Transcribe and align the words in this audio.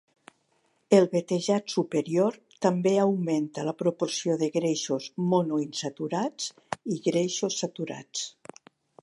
El 0.99 1.03
vetejat 1.09 1.67
superior 1.73 2.39
també 2.67 2.93
augmenta 3.03 3.67
la 3.67 3.75
proporció 3.83 4.39
de 4.41 4.49
greixos 4.57 5.11
monoinsaturats 5.35 6.51
i 6.97 7.01
greixos 7.11 7.61
saturats. 7.63 8.27